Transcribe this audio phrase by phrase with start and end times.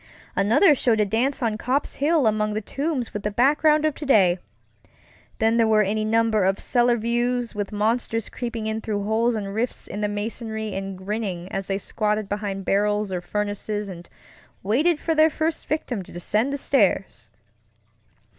[0.35, 4.39] Another showed a dance on Copp's Hill among the tombs with the background of today.
[5.37, 9.53] Then there were any number of cellar views, with monsters creeping in through holes and
[9.53, 14.09] rifts in the masonry and grinning as they squatted behind barrels or furnaces and
[14.63, 17.29] waited for their first victim to descend the stairs.